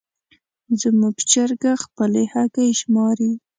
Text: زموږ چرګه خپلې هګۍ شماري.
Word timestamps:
زموږ 0.81 1.15
چرګه 1.31 1.73
خپلې 1.83 2.23
هګۍ 2.33 2.69
شماري. 2.81 3.31